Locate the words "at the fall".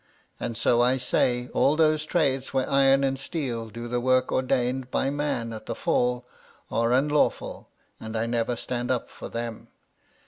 5.53-6.27